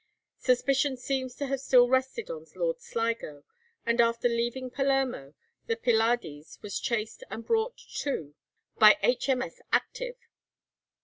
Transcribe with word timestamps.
Suspicion 0.39 0.97
seems 0.97 1.35
to 1.35 1.45
have 1.45 1.61
still 1.61 1.87
rested 1.87 2.31
on 2.31 2.47
Lord 2.55 2.81
Sligo, 2.81 3.43
and 3.85 4.01
after 4.01 4.27
leaving 4.27 4.71
Palermo 4.71 5.35
the 5.67 5.75
'Pylades' 5.77 6.57
was 6.63 6.79
chased 6.79 7.23
and 7.29 7.45
brought 7.45 7.77
to 8.01 8.33
by 8.79 8.97
H.M.S. 9.03 9.61
'Active.' 9.71 10.17